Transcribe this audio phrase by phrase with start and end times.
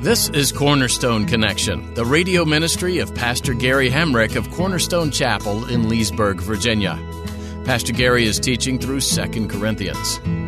[0.00, 5.90] This is Cornerstone Connection, the radio ministry of Pastor Gary Hamrick of Cornerstone Chapel in
[5.90, 6.98] Leesburg, Virginia.
[7.66, 10.18] Pastor Gary is teaching through 2 Corinthians.
[10.24, 10.40] Real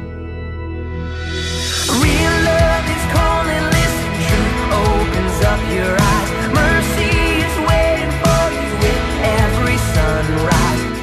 [2.48, 6.30] love is calling, listen, truth opens up your eyes.
[6.54, 7.12] Mercy
[7.44, 9.04] is waiting for you with
[9.36, 10.96] every sunrise.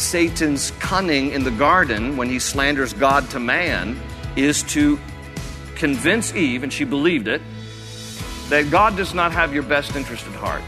[0.00, 4.00] Satan's cunning in the garden when he slanders God to man
[4.36, 4.96] is to
[5.78, 7.40] convince Eve, and she believed it,
[8.48, 10.62] that God does not have your best interest at heart.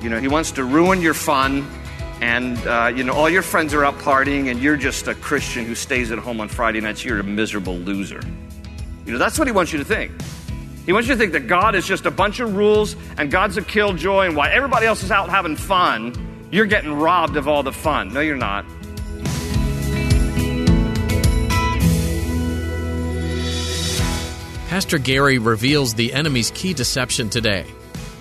[0.00, 1.68] You know, he wants to ruin your fun,
[2.20, 5.64] and, uh, you know, all your friends are out partying, and you're just a Christian
[5.64, 7.04] who stays at home on Friday nights.
[7.04, 8.20] You're a miserable loser.
[9.04, 10.12] You know, that's what he wants you to think.
[10.86, 13.56] He wants you to think that God is just a bunch of rules, and God's
[13.56, 16.14] a killjoy, and while everybody else is out having fun,
[16.50, 18.12] you're getting robbed of all the fun.
[18.12, 18.64] No, you're not.
[24.68, 27.64] Pastor Gary reveals the enemy's key deception today.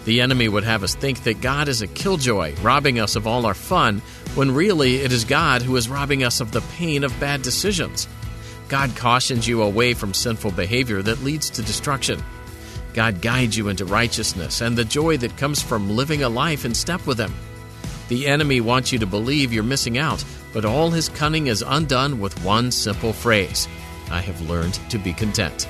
[0.05, 3.45] The enemy would have us think that God is a killjoy, robbing us of all
[3.45, 4.01] our fun,
[4.33, 8.07] when really it is God who is robbing us of the pain of bad decisions.
[8.69, 12.23] God cautions you away from sinful behavior that leads to destruction.
[12.93, 16.73] God guides you into righteousness and the joy that comes from living a life in
[16.73, 17.33] step with Him.
[18.07, 22.21] The enemy wants you to believe you're missing out, but all his cunning is undone
[22.21, 23.67] with one simple phrase
[24.09, 25.67] I have learned to be content.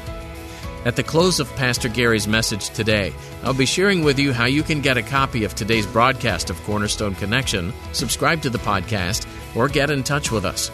[0.88, 4.64] At the close of Pastor Gary's message today, I'll be sharing with you how you
[4.64, 9.68] can get a copy of today's broadcast of Cornerstone Connection, subscribe to the podcast, or
[9.68, 10.72] get in touch with us.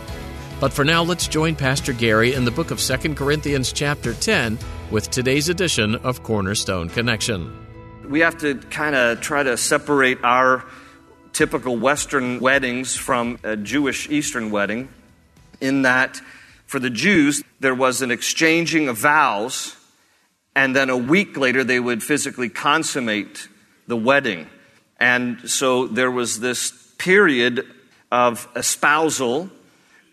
[0.60, 4.60] But for now, let's join Pastor Gary in the book of 2 Corinthians, chapter 10,
[4.92, 7.52] with today's edition of Cornerstone Connection.
[8.08, 10.64] We have to kind of try to separate our
[11.32, 14.90] typical Western weddings from a Jewish Eastern wedding,
[15.60, 16.22] in that
[16.68, 19.76] for the Jews, there was an exchanging of vows
[20.56, 23.48] and then a week later they would physically consummate
[23.88, 24.48] the wedding.
[25.00, 27.66] And so there was this period
[28.12, 29.50] of espousal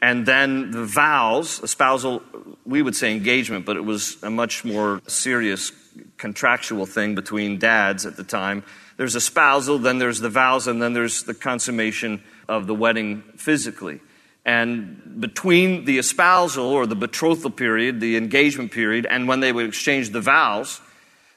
[0.02, 1.62] and then the vows.
[1.62, 2.22] Espousal,
[2.64, 5.72] we would say engagement, but it was a much more serious
[6.16, 8.62] contractual thing between dads at the time.
[8.96, 14.00] There's espousal, then there's the vows, and then there's the consummation of the wedding physically.
[14.44, 19.66] And between the espousal or the betrothal period, the engagement period, and when they would
[19.66, 20.80] exchange the vows,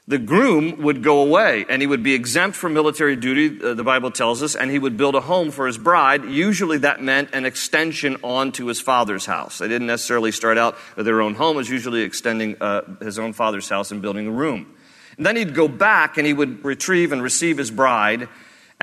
[0.06, 3.84] the groom would go away and he would be exempt from military duty, uh, the
[3.84, 6.24] Bible tells us, and he would build a home for his bride.
[6.24, 9.58] Usually that meant an extension onto his father's house.
[9.58, 13.18] They didn't necessarily start out with their own home, it was usually extending uh, his
[13.18, 14.74] own father's house and building a room.
[15.16, 18.28] And then he'd go back and he would retrieve and receive his bride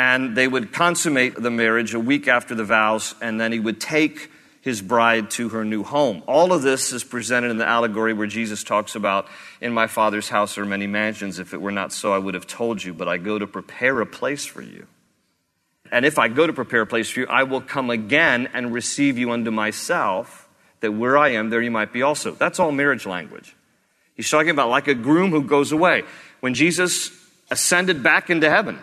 [0.02, 3.80] and they would consummate the marriage a week after the vows, and then he would
[3.80, 4.32] take
[4.62, 6.24] his bride to her new home.
[6.26, 9.28] All of this is presented in the allegory where Jesus talks about,
[9.62, 11.38] In my Father's house are many mansions.
[11.38, 14.02] If it were not so, I would have told you, but I go to prepare
[14.02, 14.88] a place for you.
[15.92, 18.74] And if I go to prepare a place for you, I will come again and
[18.74, 22.32] receive you unto myself, that where I am, there you might be also.
[22.32, 23.56] That's all marriage language.
[24.16, 26.06] He's talking about like a groom who goes away.
[26.40, 27.12] When Jesus
[27.52, 28.80] ascended back into heaven,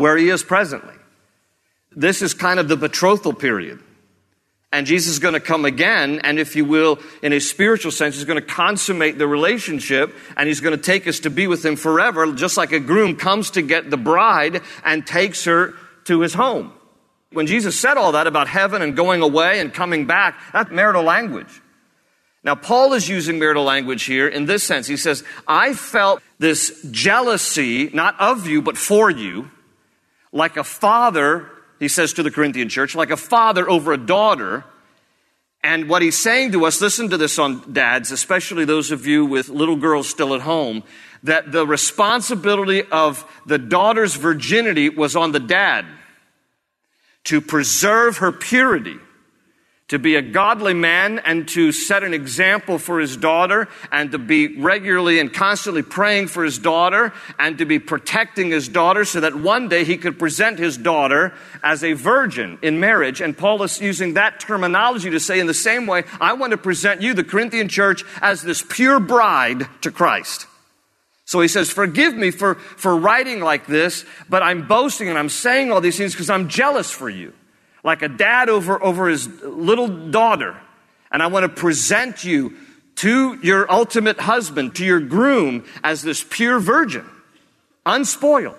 [0.00, 0.94] where he is presently.
[1.94, 3.80] This is kind of the betrothal period.
[4.72, 8.14] And Jesus is going to come again, and if you will, in a spiritual sense,
[8.14, 11.64] he's going to consummate the relationship, and he's going to take us to be with
[11.64, 15.74] him forever, just like a groom comes to get the bride and takes her
[16.04, 16.72] to his home.
[17.32, 21.02] When Jesus said all that about heaven and going away and coming back, that's marital
[21.02, 21.60] language.
[22.42, 24.86] Now, Paul is using marital language here in this sense.
[24.86, 29.50] He says, I felt this jealousy, not of you, but for you
[30.32, 34.64] like a father, he says to the Corinthian church, like a father over a daughter.
[35.62, 39.26] And what he's saying to us, listen to this on dads, especially those of you
[39.26, 40.82] with little girls still at home,
[41.22, 45.84] that the responsibility of the daughter's virginity was on the dad
[47.24, 48.96] to preserve her purity,
[49.90, 54.18] to be a godly man and to set an example for his daughter and to
[54.18, 59.20] be regularly and constantly praying for his daughter and to be protecting his daughter so
[59.20, 61.34] that one day he could present his daughter
[61.64, 63.20] as a virgin in marriage.
[63.20, 66.56] And Paul is using that terminology to say in the same way, I want to
[66.56, 70.46] present you, the Corinthian church, as this pure bride to Christ.
[71.24, 75.28] So he says, forgive me for, for writing like this, but I'm boasting and I'm
[75.28, 77.32] saying all these things because I'm jealous for you
[77.82, 80.56] like a dad over, over his little daughter.
[81.10, 82.56] And I want to present you
[82.96, 87.08] to your ultimate husband, to your groom, as this pure virgin,
[87.86, 88.56] unspoiled.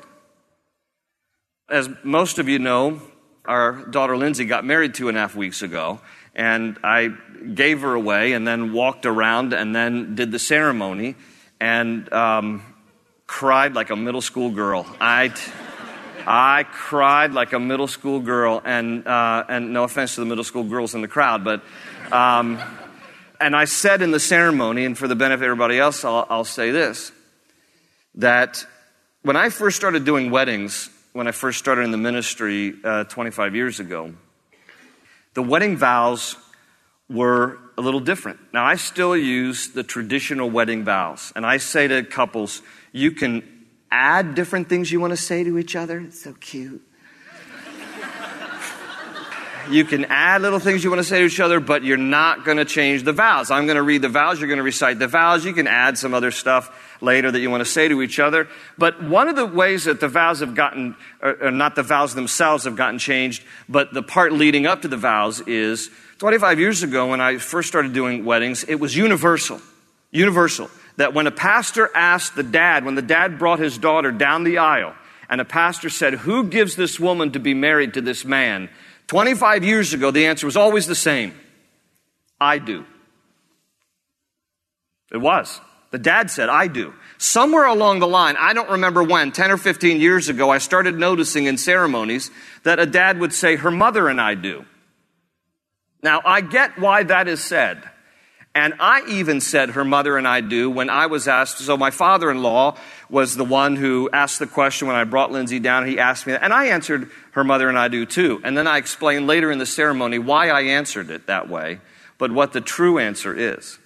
[1.69, 3.01] As most of you know,
[3.45, 6.01] our daughter Lindsay got married two and a half weeks ago,
[6.35, 7.09] and I
[7.53, 11.15] gave her away and then walked around and then did the ceremony
[11.59, 12.63] and um,
[13.27, 14.85] cried like a middle school girl.
[14.99, 15.33] I.
[16.27, 20.43] I cried like a middle school girl, and, uh, and no offense to the middle
[20.43, 21.63] school girls in the crowd, but,
[22.11, 22.59] um,
[23.39, 26.45] and I said in the ceremony, and for the benefit of everybody else, I'll, I'll
[26.45, 27.11] say this
[28.15, 28.65] that
[29.21, 33.55] when I first started doing weddings, when I first started in the ministry uh, 25
[33.55, 34.13] years ago,
[35.33, 36.35] the wedding vows
[37.09, 38.39] were a little different.
[38.53, 43.60] Now, I still use the traditional wedding vows, and I say to couples, you can
[43.91, 45.99] add different things you want to say to each other.
[45.99, 46.81] It's so cute.
[49.69, 52.45] you can add little things you want to say to each other, but you're not
[52.45, 53.51] going to change the vows.
[53.51, 55.45] I'm going to read the vows, you're going to recite the vows.
[55.45, 58.47] You can add some other stuff later that you want to say to each other.
[58.77, 62.63] But one of the ways that the vows have gotten, or not the vows themselves
[62.63, 65.89] have gotten changed, but the part leading up to the vows is
[66.19, 69.59] 25 years ago when I first started doing weddings, it was universal.
[70.11, 74.43] Universal that when a pastor asked the dad, when the dad brought his daughter down
[74.43, 74.95] the aisle,
[75.29, 78.69] and a pastor said, Who gives this woman to be married to this man?
[79.07, 81.33] 25 years ago, the answer was always the same
[82.39, 82.85] I do.
[85.11, 85.59] It was.
[85.91, 86.93] The dad said, I do.
[87.17, 90.95] Somewhere along the line, I don't remember when, 10 or 15 years ago, I started
[90.97, 92.31] noticing in ceremonies
[92.63, 94.65] that a dad would say, Her mother and I do.
[96.01, 97.83] Now, I get why that is said.
[98.53, 101.59] And I even said her mother and I do when I was asked.
[101.59, 102.75] So my father in law
[103.09, 105.87] was the one who asked the question when I brought Lindsay down.
[105.87, 106.43] He asked me that.
[106.43, 108.41] And I answered her mother and I do too.
[108.43, 111.79] And then I explained later in the ceremony why I answered it that way,
[112.17, 113.79] but what the true answer is.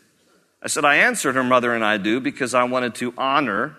[0.64, 3.78] I said, I answered her mother and I do because I wanted to honor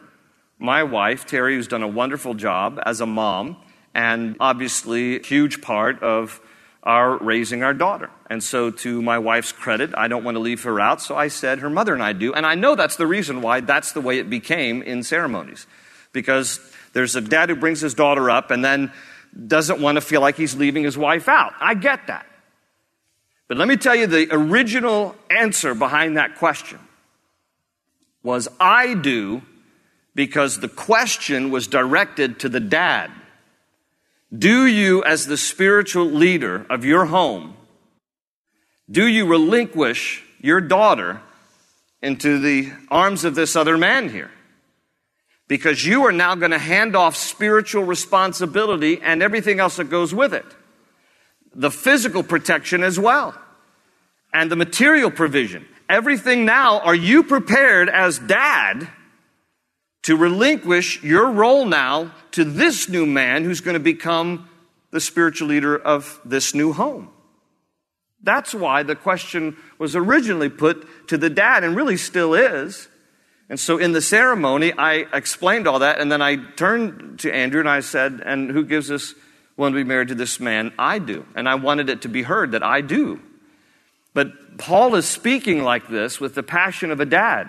[0.59, 3.57] my wife, Terry, who's done a wonderful job as a mom
[3.93, 6.41] and obviously a huge part of
[6.87, 8.09] are raising our daughter.
[8.31, 11.29] And so, to my wife's credit, I don't want to leave her out, so I
[11.29, 12.33] said her mother and I do.
[12.33, 15.67] And I know that's the reason why that's the way it became in ceremonies.
[16.13, 16.61] Because
[16.93, 18.93] there's a dad who brings his daughter up and then
[19.47, 21.53] doesn't want to feel like he's leaving his wife out.
[21.61, 22.25] I get that.
[23.49, 26.79] But let me tell you the original answer behind that question
[28.23, 29.43] was I do
[30.15, 33.11] because the question was directed to the dad.
[34.37, 37.57] Do you, as the spiritual leader of your home,
[38.91, 41.21] do you relinquish your daughter
[42.03, 44.31] into the arms of this other man here?
[45.49, 50.13] Because you are now going to hand off spiritual responsibility and everything else that goes
[50.13, 50.47] with it.
[51.55, 53.35] The physical protection as well.
[54.33, 55.67] And the material provision.
[55.89, 58.89] Everything now, are you prepared as dad
[60.07, 64.49] to relinquish your role now to this new man who's going to become
[64.93, 67.11] the spiritual leader of this new home.
[68.23, 72.87] That's why the question was originally put to the dad and really still is.
[73.49, 77.59] And so in the ceremony, I explained all that and then I turned to Andrew
[77.59, 79.13] and I said, And who gives us
[79.57, 80.73] one to be married to this man?
[80.79, 81.27] I do.
[81.35, 83.21] And I wanted it to be heard that I do.
[84.15, 87.49] But Paul is speaking like this with the passion of a dad.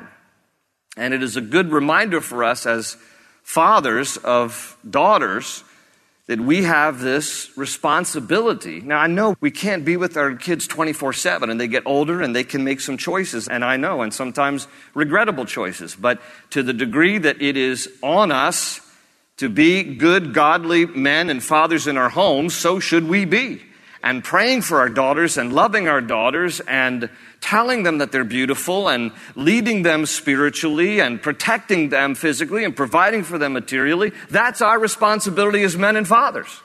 [0.98, 2.98] And it is a good reminder for us as
[3.44, 5.64] fathers of daughters
[6.26, 8.82] that we have this responsibility.
[8.82, 12.22] Now, I know we can't be with our kids 24 7 and they get older
[12.22, 15.96] and they can make some choices, and I know, and sometimes regrettable choices.
[15.96, 18.82] But to the degree that it is on us
[19.38, 23.62] to be good, godly men and fathers in our homes, so should we be.
[24.04, 27.10] And praying for our daughters and loving our daughters and
[27.42, 33.24] telling them that they're beautiful and leading them spiritually and protecting them physically and providing
[33.24, 34.12] for them materially.
[34.30, 36.62] That's our responsibility as men and fathers.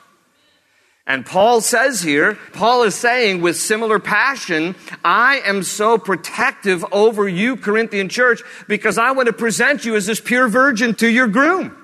[1.05, 7.27] And Paul says here, Paul is saying with similar passion, I am so protective over
[7.27, 11.27] you, Corinthian church, because I want to present you as this pure virgin to your
[11.27, 11.75] groom.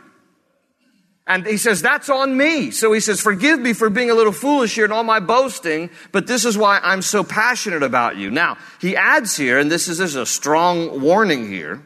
[1.29, 2.71] And he says, that's on me.
[2.71, 5.91] So he says, forgive me for being a little foolish here and all my boasting,
[6.11, 8.31] but this is why I'm so passionate about you.
[8.31, 11.83] Now, he adds here, and this is, this is a strong warning here.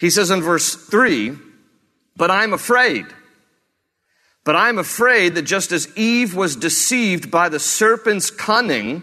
[0.00, 1.36] He says in verse three,
[2.16, 3.04] but I'm afraid.
[4.44, 9.02] But I'm afraid that just as Eve was deceived by the serpent's cunning,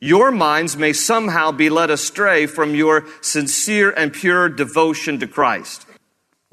[0.00, 5.84] your minds may somehow be led astray from your sincere and pure devotion to Christ.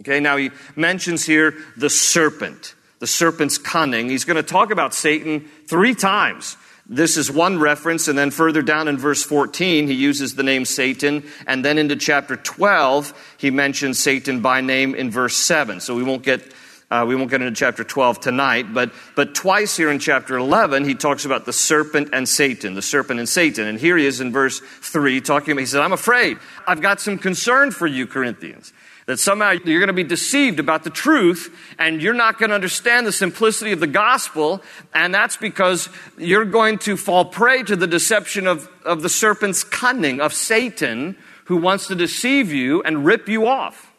[0.02, 4.10] Okay, now he mentions here the serpent, the serpent's cunning.
[4.10, 6.58] He's going to talk about Satan three times.
[6.88, 10.66] This is one reference, and then further down in verse 14, he uses the name
[10.66, 15.80] Satan, and then into chapter 12, he mentions Satan by name in verse 7.
[15.80, 16.44] So we won't get
[16.92, 20.86] uh, we won't get into chapter 12 tonight, but, but twice here in chapter 11,
[20.86, 23.66] he talks about the serpent and Satan, the serpent and Satan.
[23.66, 26.38] And here he is in verse 3 talking about, he said, I'm afraid.
[26.68, 28.72] I've got some concern for you, Corinthians.
[29.06, 32.56] That somehow you're going to be deceived about the truth and you're not going to
[32.56, 34.64] understand the simplicity of the gospel.
[34.96, 39.64] And that's because you're going to fall prey to the deception of, of the serpent's
[39.64, 43.92] cunning, of Satan, who wants to deceive you and rip you off.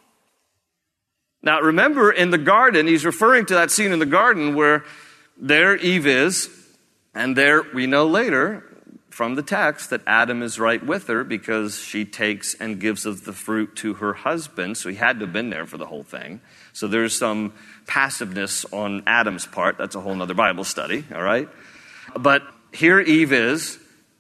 [1.41, 4.85] Now, remember in the garden, he's referring to that scene in the garden where
[5.37, 6.51] there Eve is,
[7.15, 8.65] and there we know later
[9.17, 13.25] from the text that Adam is right with her because she takes and gives of
[13.25, 14.77] the fruit to her husband.
[14.77, 16.43] So he had to have been there for the whole thing.
[16.75, 17.55] So there's some
[17.87, 19.79] passiveness on Adam's part.
[19.79, 21.49] That's a whole other Bible study, all right?
[22.15, 22.43] But
[22.75, 23.79] here Eve is,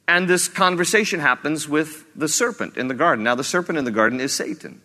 [0.08, 3.22] and this conversation happens with the serpent in the garden.
[3.22, 4.80] Now, the serpent in the garden is Satan.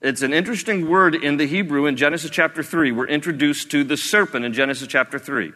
[0.00, 2.90] It's an interesting word in the Hebrew in Genesis chapter 3.
[2.90, 5.52] We're introduced to the serpent in Genesis chapter 3.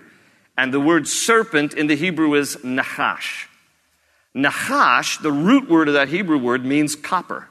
[0.60, 3.48] And the word serpent in the Hebrew is nahash.
[4.34, 7.48] Nahash, the root word of that Hebrew word, means copper.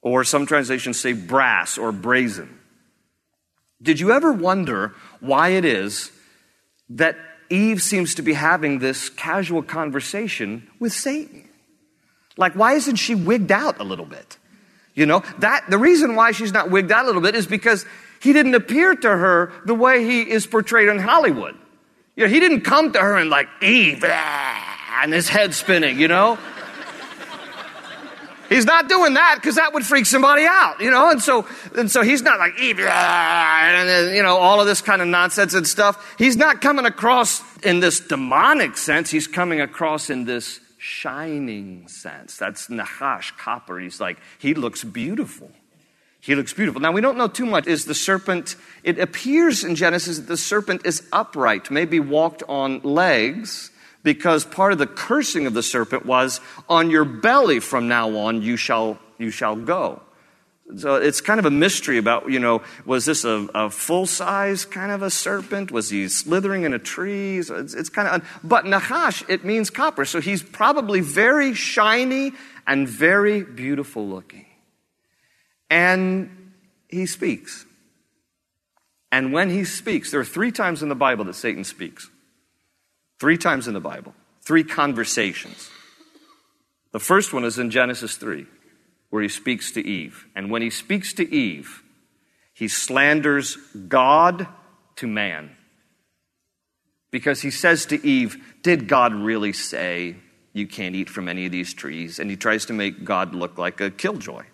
[0.00, 2.58] Or some translations say brass or brazen.
[3.82, 6.10] Did you ever wonder why it is
[6.88, 7.18] that
[7.50, 11.50] Eve seems to be having this casual conversation with Satan?
[12.38, 14.38] Like, why isn't she wigged out a little bit?
[14.94, 17.84] You know, that, the reason why she's not wigged out a little bit is because
[18.22, 21.59] he didn't appear to her the way he is portrayed in Hollywood.
[22.20, 26.06] You know, he didn't come to her and like, Eve, and his head spinning, you
[26.06, 26.38] know?
[28.50, 31.08] He's not doing that because that would freak somebody out, you know?
[31.08, 31.48] And so,
[31.78, 35.54] and so he's not like, Eve, and, you know, all of this kind of nonsense
[35.54, 36.14] and stuff.
[36.18, 39.10] He's not coming across in this demonic sense.
[39.10, 42.36] He's coming across in this shining sense.
[42.36, 43.78] That's Nahash, copper.
[43.78, 45.50] He's like, he looks beautiful.
[46.20, 46.80] He looks beautiful.
[46.80, 47.66] Now, we don't know too much.
[47.66, 52.80] Is the serpent, it appears in Genesis that the serpent is upright, maybe walked on
[52.80, 53.70] legs,
[54.02, 58.42] because part of the cursing of the serpent was, on your belly from now on
[58.42, 60.02] you shall, you shall go.
[60.76, 64.64] So it's kind of a mystery about, you know, was this a, a full size
[64.64, 65.72] kind of a serpent?
[65.72, 67.42] Was he slithering in a tree?
[67.42, 70.04] So it's, it's kind of, but Nahash, it means copper.
[70.04, 72.32] So he's probably very shiny
[72.66, 74.46] and very beautiful looking.
[75.70, 76.52] And
[76.88, 77.64] he speaks.
[79.12, 82.10] And when he speaks, there are three times in the Bible that Satan speaks.
[83.18, 84.14] Three times in the Bible.
[84.42, 85.70] Three conversations.
[86.92, 88.46] The first one is in Genesis 3
[89.10, 90.26] where he speaks to Eve.
[90.34, 91.82] And when he speaks to Eve,
[92.54, 93.56] he slanders
[93.88, 94.46] God
[94.96, 95.56] to man.
[97.10, 100.16] Because he says to Eve, Did God really say
[100.52, 102.20] you can't eat from any of these trees?
[102.20, 104.44] And he tries to make God look like a killjoy.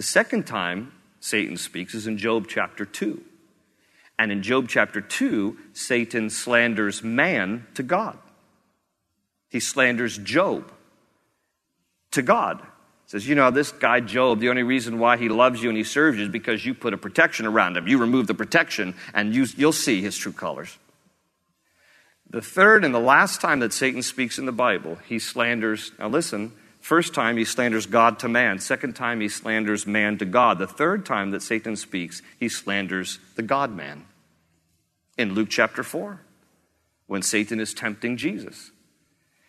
[0.00, 3.22] The second time Satan speaks is in Job chapter 2.
[4.18, 8.16] And in Job chapter 2, Satan slanders man to God.
[9.50, 10.72] He slanders Job
[12.12, 12.62] to God
[13.04, 15.84] says, You know, this guy Job, the only reason why he loves you and he
[15.84, 17.86] serves you is because you put a protection around him.
[17.86, 20.78] You remove the protection and you, you'll see his true colors.
[22.30, 26.08] The third and the last time that Satan speaks in the Bible, he slanders, now
[26.08, 28.58] listen, first time he slanders God to man.
[28.58, 30.58] Second time he slanders man to God.
[30.58, 34.04] The third time that Satan speaks, he slanders the God man.
[35.16, 36.20] In Luke chapter 4,
[37.06, 38.70] when Satan is tempting Jesus,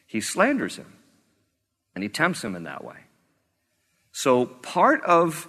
[0.05, 0.93] he slanders him
[1.95, 2.97] and he tempts him in that way.
[4.11, 5.47] So, part of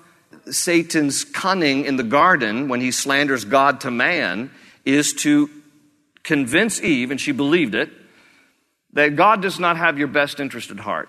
[0.50, 4.50] Satan's cunning in the garden when he slanders God to man
[4.84, 5.50] is to
[6.22, 7.90] convince Eve, and she believed it,
[8.92, 11.08] that God does not have your best interest at heart.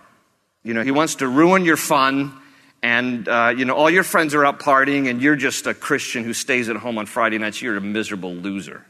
[0.63, 2.33] You know, he wants to ruin your fun,
[2.81, 6.23] and, uh, you know, all your friends are out partying, and you're just a Christian
[6.23, 7.61] who stays at home on Friday nights.
[7.61, 8.85] You're a miserable loser.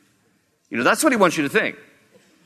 [0.69, 1.77] You know, that's what he wants you to think.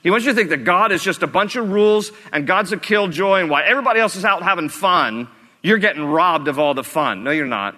[0.04, 2.72] He wants you to think that God is just a bunch of rules, and God's
[2.72, 5.28] a killjoy, and while everybody else is out having fun,
[5.62, 7.24] you're getting robbed of all the fun.
[7.24, 7.76] No, you're not.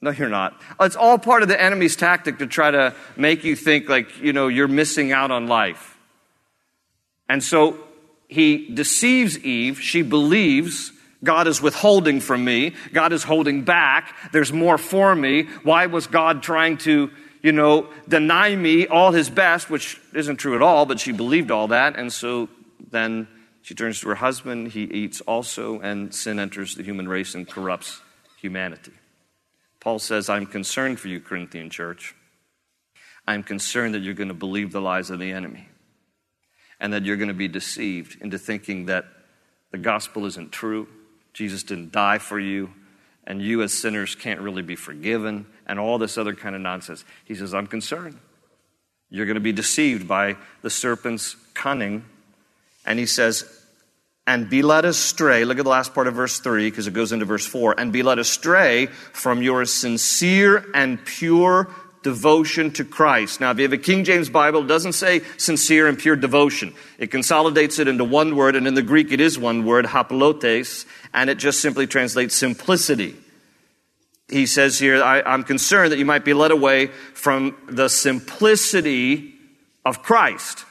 [0.00, 0.60] No, you're not.
[0.78, 4.32] It's all part of the enemy's tactic to try to make you think like, you
[4.32, 5.98] know, you're missing out on life.
[7.28, 7.85] And so
[8.28, 9.80] he deceives Eve.
[9.80, 10.92] She believes
[11.22, 12.74] God is withholding from me.
[12.92, 14.14] God is holding back.
[14.32, 15.44] There's more for me.
[15.62, 17.10] Why was God trying to,
[17.42, 21.50] you know, deny me all his best, which isn't true at all, but she believed
[21.50, 21.96] all that.
[21.96, 22.48] And so
[22.90, 23.28] then
[23.62, 24.68] she turns to her husband.
[24.72, 28.00] He eats also, and sin enters the human race and corrupts
[28.40, 28.92] humanity.
[29.80, 32.14] Paul says, I'm concerned for you, Corinthian church.
[33.26, 35.68] I'm concerned that you're going to believe the lies of the enemy
[36.80, 39.06] and that you're going to be deceived into thinking that
[39.70, 40.88] the gospel isn't true,
[41.32, 42.72] Jesus didn't die for you,
[43.26, 47.04] and you as sinners can't really be forgiven, and all this other kind of nonsense.
[47.24, 48.18] He says, I'm concerned.
[49.10, 52.04] You're going to be deceived by the serpent's cunning.
[52.84, 53.44] And he says,
[54.26, 55.44] and be led astray.
[55.44, 57.78] Look at the last part of verse 3 because it goes into verse 4.
[57.78, 61.72] And be led astray from your sincere and pure
[62.06, 63.40] devotion to Christ.
[63.40, 66.72] Now, if you have a King James Bible, it doesn't say sincere and pure devotion.
[67.00, 70.86] It consolidates it into one word, and in the Greek it is one word, haplotes,
[71.12, 73.16] and it just simply translates simplicity.
[74.28, 79.34] He says here, I, am concerned that you might be led away from the simplicity
[79.84, 80.64] of Christ.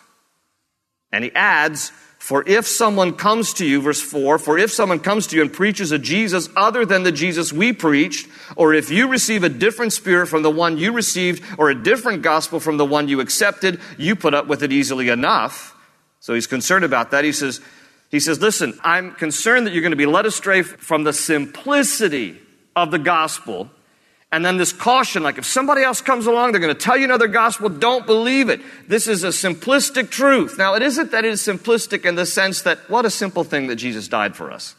[1.12, 1.92] And he adds,
[2.26, 5.54] for if someone comes to you, verse 4, for if someone comes to you and
[5.54, 9.94] preaches a Jesus other than the Jesus we preached, or if you receive a different
[9.94, 13.80] spirit from the one you received, or a different gospel from the one you accepted,
[14.00, 15.76] you put up with it easily enough.
[16.20, 17.24] So he's concerned about that.
[17.24, 17.62] He says,
[18.10, 22.42] he says, listen, I'm concerned that you're going to be led astray from the simplicity
[22.76, 23.70] of the gospel
[24.36, 27.06] and then this caution, like if somebody else comes along, they're going to tell you
[27.06, 28.60] another gospel, don't believe it.
[28.86, 30.58] This is a simplistic truth.
[30.58, 33.68] Now, it isn't that it is simplistic in the sense that, what a simple thing
[33.68, 34.76] that Jesus died for us.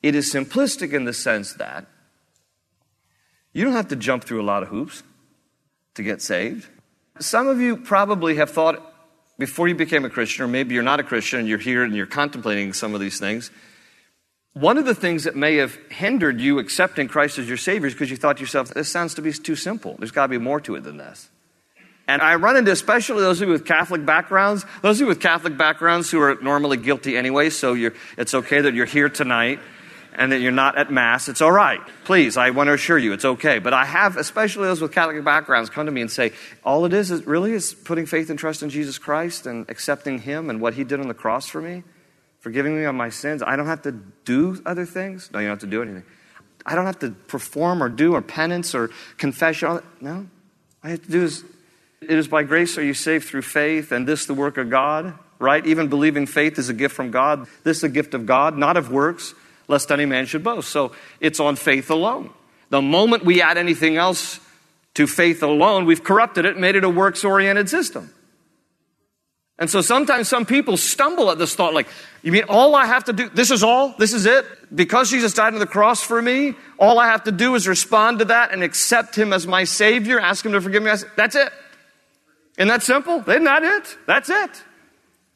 [0.00, 1.86] It is simplistic in the sense that
[3.52, 5.02] you don't have to jump through a lot of hoops
[5.94, 6.68] to get saved.
[7.18, 8.80] Some of you probably have thought
[9.40, 11.96] before you became a Christian, or maybe you're not a Christian and you're here and
[11.96, 13.50] you're contemplating some of these things,
[14.56, 17.92] one of the things that may have hindered you accepting Christ as your Savior is
[17.92, 19.96] because you thought to yourself, this sounds to be too simple.
[19.98, 21.28] There's got to be more to it than this.
[22.08, 25.20] And I run into especially those of you with Catholic backgrounds, those of you with
[25.20, 27.76] Catholic backgrounds who are normally guilty anyway, so
[28.16, 29.58] it's okay that you're here tonight
[30.14, 31.28] and that you're not at Mass.
[31.28, 31.80] It's all right.
[32.04, 33.58] Please, I want to assure you, it's okay.
[33.58, 36.32] But I have, especially those with Catholic backgrounds, come to me and say,
[36.64, 40.20] all it is, is really is putting faith and trust in Jesus Christ and accepting
[40.20, 41.82] Him and what He did on the cross for me
[42.46, 43.42] forgiving me of my sins.
[43.44, 43.90] I don't have to
[44.24, 45.32] do other things.
[45.32, 46.04] No, you don't have to do anything.
[46.64, 49.80] I don't have to perform or do or penance or confession.
[50.00, 50.28] No.
[50.80, 51.42] I have to do is
[52.00, 55.14] it is by grace are you saved through faith, and this the work of God,
[55.40, 55.66] right?
[55.66, 57.48] Even believing faith is a gift from God.
[57.64, 59.34] This is a gift of God, not of works,
[59.66, 60.68] lest any man should boast.
[60.68, 62.30] So it's on faith alone.
[62.70, 64.38] The moment we add anything else
[64.94, 68.12] to faith alone, we've corrupted it, made it a works oriented system.
[69.58, 71.88] And so sometimes some people stumble at this thought like,
[72.22, 73.94] you mean all I have to do, this is all?
[73.98, 74.44] This is it?
[74.74, 78.18] Because Jesus died on the cross for me, all I have to do is respond
[78.18, 80.92] to that and accept Him as my Savior, ask Him to forgive me.
[81.16, 81.50] That's it.
[82.58, 83.18] Isn't that simple?
[83.20, 83.96] Isn't that it?
[84.06, 84.50] That's it.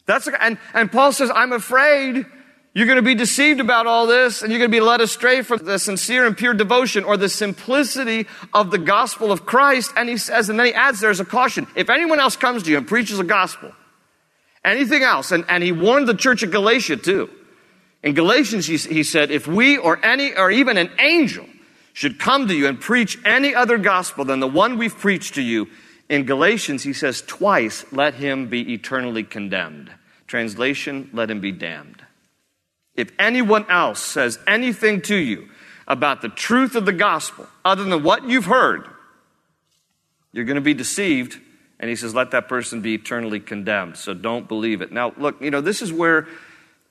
[0.05, 2.27] That's, and, and Paul says, I'm afraid
[2.75, 5.43] you're going to be deceived about all this and you're going to be led astray
[5.43, 9.93] from the sincere and pure devotion or the simplicity of the gospel of Christ.
[9.97, 11.67] And he says, and then he adds, there's a caution.
[11.75, 13.73] If anyone else comes to you and preaches a gospel,
[14.65, 15.33] anything else.
[15.33, 17.31] And, and he warned the church of Galatia too.
[18.03, 21.47] In Galatians, he, he said, if we or any, or even an angel
[21.93, 25.43] should come to you and preach any other gospel than the one we've preached to
[25.43, 25.69] you,
[26.09, 29.93] in Galatians, he says twice, let him be eternally condemned.
[30.27, 32.03] Translation, let him be damned.
[32.97, 35.49] If anyone else says anything to you
[35.87, 38.89] about the truth of the gospel other than what you've heard,
[40.33, 41.41] you're going to be deceived
[41.81, 43.97] and he says, let that person be eternally condemned.
[43.97, 44.93] So don't believe it.
[44.93, 46.29] Now, look, you know, this is where,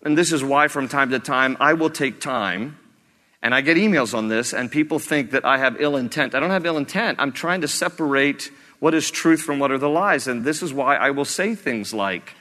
[0.04, 2.78] and this is why from time to time I will take time,
[3.42, 6.36] and I get emails on this, and people think that I have ill intent.
[6.36, 7.20] I don't have ill intent.
[7.22, 10.28] I'm trying to separate what is truth from what are the lies.
[10.28, 12.34] And this is why I will say things like,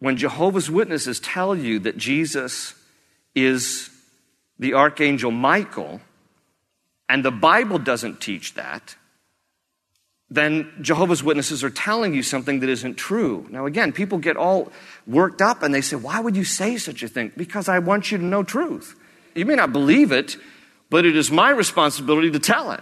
[0.00, 2.74] when Jehovah's Witnesses tell you that Jesus
[3.34, 3.90] is
[4.58, 6.00] the Archangel Michael,
[7.08, 8.96] and the Bible doesn't teach that,
[10.30, 13.46] then Jehovah's Witnesses are telling you something that isn't true.
[13.50, 14.70] Now, again, people get all
[15.06, 17.32] worked up and they say, Why would you say such a thing?
[17.36, 18.94] Because I want you to know truth.
[19.34, 20.36] You may not believe it,
[20.90, 22.80] but it is my responsibility to tell it.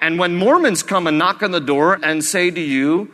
[0.00, 3.10] And when Mormons come and knock on the door and say to you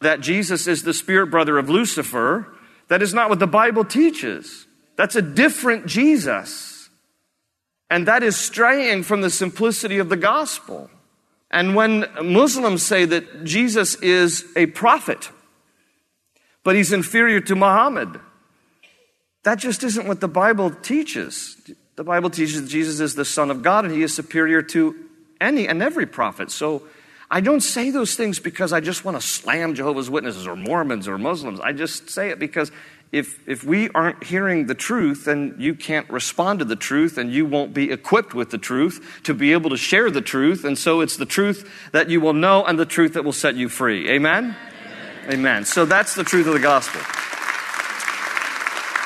[0.00, 2.48] that Jesus is the spirit brother of Lucifer,
[2.88, 4.66] that is not what the Bible teaches.
[4.96, 6.88] That's a different Jesus.
[7.90, 10.90] And that is straying from the simplicity of the gospel.
[11.54, 15.30] And when Muslims say that Jesus is a prophet,
[16.64, 18.20] but he's inferior to Muhammad,
[19.44, 21.56] that just isn't what the Bible teaches.
[21.94, 24.96] The Bible teaches that Jesus is the Son of God and he is superior to
[25.40, 26.50] any and every prophet.
[26.50, 26.82] So
[27.30, 31.06] I don't say those things because I just want to slam Jehovah's Witnesses or Mormons
[31.06, 31.60] or Muslims.
[31.60, 32.72] I just say it because
[33.14, 37.32] if, if we aren't hearing the truth, then you can't respond to the truth and
[37.32, 40.64] you won't be equipped with the truth to be able to share the truth.
[40.64, 43.54] And so it's the truth that you will know and the truth that will set
[43.54, 44.10] you free.
[44.10, 44.56] Amen?
[45.26, 45.32] Amen.
[45.32, 45.64] Amen.
[45.64, 47.00] So that's the truth of the gospel.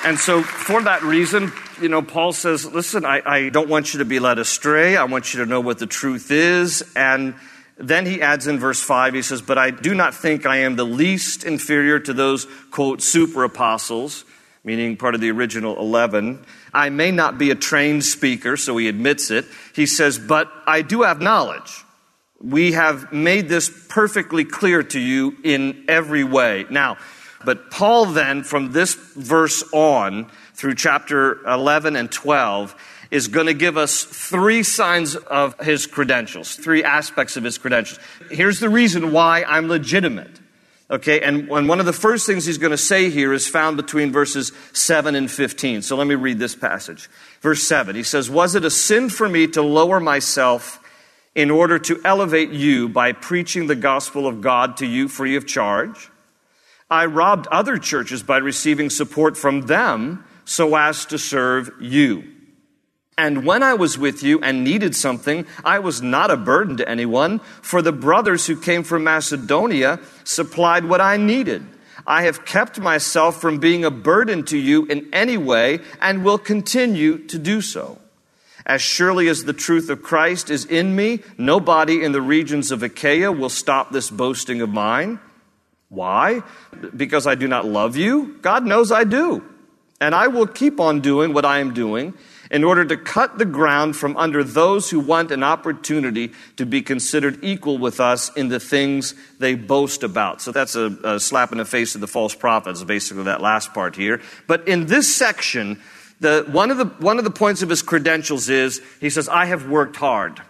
[0.04, 3.98] And so for that reason, you know, Paul says, listen, I, I don't want you
[3.98, 4.96] to be led astray.
[4.96, 6.82] I want you to know what the truth is.
[6.96, 7.34] And
[7.78, 10.76] then he adds in verse 5, he says, But I do not think I am
[10.76, 14.24] the least inferior to those, quote, super apostles,
[14.64, 16.44] meaning part of the original 11.
[16.74, 19.46] I may not be a trained speaker, so he admits it.
[19.74, 21.84] He says, But I do have knowledge.
[22.40, 26.66] We have made this perfectly clear to you in every way.
[26.70, 26.98] Now,
[27.44, 32.74] but Paul then, from this verse on through chapter 11 and 12,
[33.10, 37.98] is going to give us three signs of his credentials, three aspects of his credentials.
[38.30, 40.40] Here's the reason why I'm legitimate.
[40.90, 44.10] Okay, and one of the first things he's going to say here is found between
[44.10, 45.82] verses 7 and 15.
[45.82, 47.10] So let me read this passage.
[47.42, 50.82] Verse 7, he says, Was it a sin for me to lower myself
[51.34, 55.46] in order to elevate you by preaching the gospel of God to you free of
[55.46, 56.10] charge?
[56.90, 62.24] I robbed other churches by receiving support from them so as to serve you.
[63.18, 66.88] And when I was with you and needed something, I was not a burden to
[66.88, 71.66] anyone, for the brothers who came from Macedonia supplied what I needed.
[72.06, 76.38] I have kept myself from being a burden to you in any way and will
[76.38, 77.98] continue to do so.
[78.64, 82.84] As surely as the truth of Christ is in me, nobody in the regions of
[82.84, 85.18] Achaia will stop this boasting of mine.
[85.88, 86.42] Why?
[86.96, 88.38] Because I do not love you?
[88.42, 89.42] God knows I do.
[90.00, 92.14] And I will keep on doing what I am doing
[92.50, 96.82] in order to cut the ground from under those who want an opportunity to be
[96.82, 100.40] considered equal with us in the things they boast about.
[100.40, 103.74] So that's a, a slap in the face of the false prophets, basically that last
[103.74, 104.20] part here.
[104.46, 105.80] But in this section,
[106.20, 109.44] the, one, of the, one of the points of his credentials is he says, I
[109.46, 110.40] have worked hard.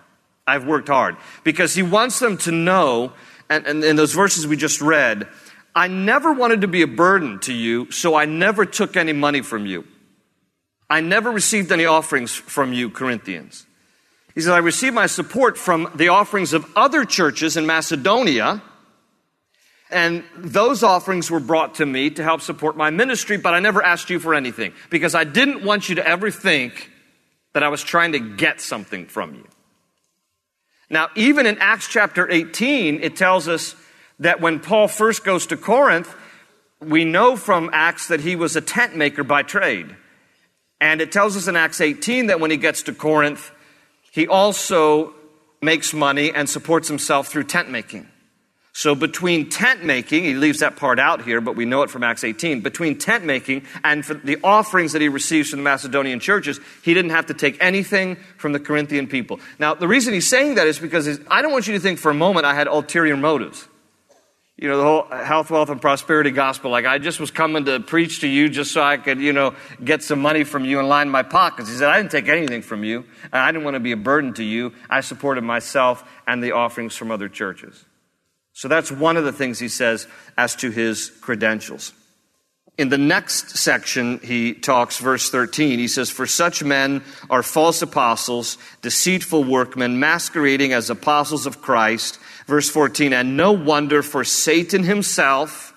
[0.47, 1.17] I've worked hard.
[1.45, 3.13] Because he wants them to know,
[3.51, 5.29] and, and in those verses we just read,
[5.75, 9.43] I never wanted to be a burden to you, so I never took any money
[9.43, 9.85] from you.
[10.90, 13.66] I never received any offerings from you, Corinthians.
[14.35, 18.62] He says, I received my support from the offerings of other churches in Macedonia,
[19.90, 23.83] and those offerings were brought to me to help support my ministry, but I never
[23.83, 26.90] asked you for anything because I didn't want you to ever think
[27.55, 29.46] that I was trying to get something from you.
[30.90, 33.74] Now, even in Acts chapter 18, it tells us
[34.20, 36.14] that when Paul first goes to Corinth,
[36.81, 39.94] we know from Acts that he was a tent maker by trade.
[40.81, 43.51] And it tells us in Acts 18 that when he gets to Corinth,
[44.11, 45.14] he also
[45.61, 48.09] makes money and supports himself through tent making.
[48.73, 52.05] So between tent making, he leaves that part out here, but we know it from
[52.05, 52.61] Acts 18.
[52.61, 57.11] Between tent making and the offerings that he receives from the Macedonian churches, he didn't
[57.11, 59.41] have to take anything from the Corinthian people.
[59.59, 62.12] Now, the reason he's saying that is because I don't want you to think for
[62.12, 63.67] a moment I had ulterior motives
[64.61, 66.73] you know, the whole health, wealth, and prosperity gospel.
[66.73, 69.55] Like, I just was coming to preach to you just so I could, you know,
[69.85, 71.68] get some money from you and line my pockets.
[71.68, 73.05] He said, I didn't take anything from you.
[73.33, 74.73] I didn't want to be a burden to you.
[74.90, 77.85] I supported myself and the offerings from other churches.
[78.53, 81.92] So that's one of the things he says as to his credentials.
[82.77, 87.83] In the next section, he talks, verse 13, he says, For such men are false
[87.83, 92.18] apostles, deceitful workmen, masquerading as apostles of Christ.
[92.49, 95.75] Verse 14, and no wonder, for Satan himself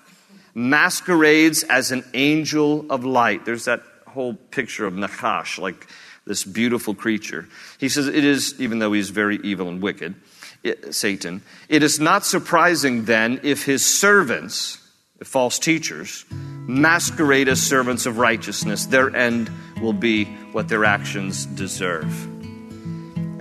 [0.54, 3.44] masquerades as an angel of light.
[3.44, 5.86] There's that whole picture of Nachash, like
[6.26, 7.46] this beautiful creature.
[7.78, 10.14] He says it is, even though he's very evil and wicked,
[10.62, 14.78] it, Satan, it is not surprising then if his servants,
[15.18, 18.86] the false teachers, masquerade as servants of righteousness.
[18.86, 19.50] Their end
[19.82, 22.31] will be what their actions deserve.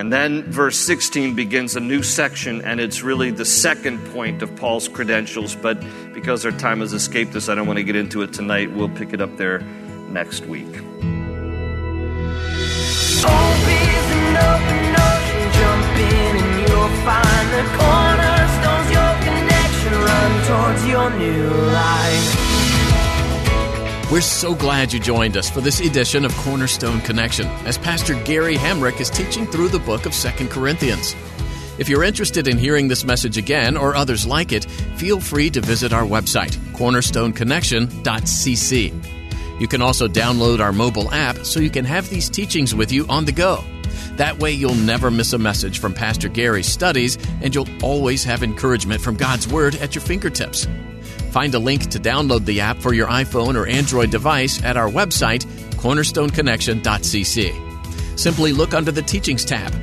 [0.02, 4.56] And then verse 16 begins a new section, and it's really the second point of
[4.56, 5.54] Paul's credentials.
[5.54, 5.80] But
[6.12, 8.72] because our time has escaped us, I don't want to get into it tonight.
[8.72, 9.60] We'll pick it up there
[10.10, 10.66] next week.
[24.12, 28.58] We're so glad you joined us for this edition of Cornerstone Connection as Pastor Gary
[28.58, 31.16] Hamrick is teaching through the book of 2 Corinthians.
[31.78, 35.62] If you're interested in hearing this message again or others like it, feel free to
[35.62, 39.62] visit our website, cornerstoneconnection.cc.
[39.62, 43.06] You can also download our mobile app so you can have these teachings with you
[43.08, 43.64] on the go.
[44.18, 48.44] That way, you'll never miss a message from Pastor Gary's studies, and you'll always have
[48.44, 50.68] encouragement from God's Word at your fingertips.
[51.32, 54.90] Find a link to download the app for your iPhone or Android device at our
[54.90, 55.46] website,
[55.78, 58.20] cornerstoneconnection.cc.
[58.20, 59.74] Simply look under the Teachings tab.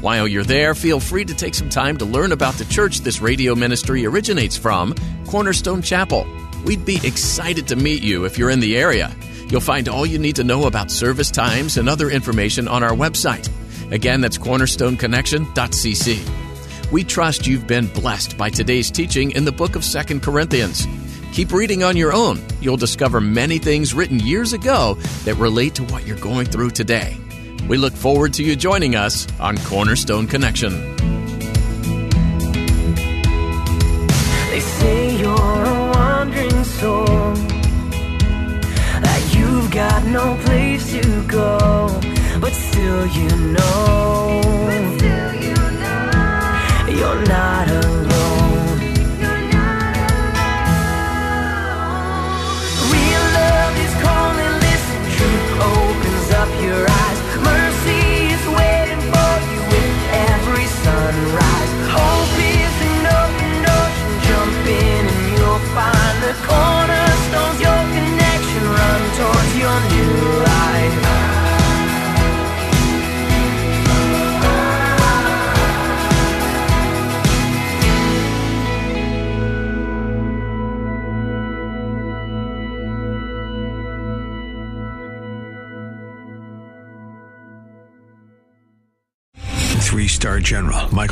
[0.00, 3.20] While you're there, feel free to take some time to learn about the church this
[3.20, 4.94] radio ministry originates from,
[5.26, 6.26] Cornerstone Chapel.
[6.64, 9.14] We'd be excited to meet you if you're in the area.
[9.48, 12.92] You'll find all you need to know about service times and other information on our
[12.92, 13.50] website.
[13.90, 16.43] Again, that's cornerstoneconnection.cc.
[16.92, 20.86] We trust you've been blessed by today's teaching in the book of 2 Corinthians.
[21.32, 22.40] Keep reading on your own.
[22.60, 24.94] You'll discover many things written years ago
[25.24, 27.16] that relate to what you're going through today.
[27.68, 30.72] We look forward to you joining us on Cornerstone Connection.
[34.50, 37.06] They say you're a wandering soul,
[39.00, 42.00] that you've got no place to go,
[42.40, 44.40] but still you know,
[46.96, 48.13] you're not alone.